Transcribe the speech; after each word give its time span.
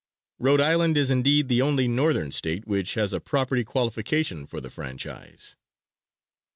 Rhode 0.39 0.61
Island 0.61 0.97
is 0.97 1.11
indeed 1.11 1.47
the 1.47 1.61
only 1.61 1.87
Northern 1.87 2.31
State 2.31 2.65
which 2.65 2.95
has 2.95 3.13
a 3.13 3.19
property 3.19 3.63
qualification 3.63 4.47
for 4.47 4.59
the 4.59 4.71
franchise! 4.71 5.55